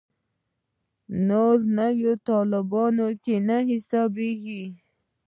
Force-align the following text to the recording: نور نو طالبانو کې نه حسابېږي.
نور 1.27 1.57
نو 1.77 1.87
طالبانو 2.27 3.07
کې 3.23 3.35
نه 3.47 3.57
حسابېږي. 3.69 4.63